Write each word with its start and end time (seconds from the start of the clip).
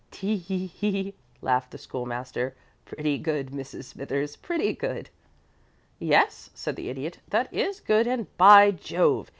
"Tee 0.09 0.35
he 0.37 0.65
hee!" 0.65 1.13
laughed 1.43 1.69
the 1.69 1.77
School 1.77 2.07
master. 2.07 2.55
"Pretty 2.85 3.19
good, 3.19 3.51
Mrs. 3.51 3.83
Smithers 3.83 4.35
pretty 4.35 4.73
good." 4.73 5.11
"Yes," 5.99 6.49
said 6.55 6.75
the 6.75 6.89
Idiot. 6.89 7.19
"That 7.29 7.53
is 7.53 7.79
good, 7.79 8.07
and, 8.07 8.25
by 8.35 8.71
Jove! 8.71 9.29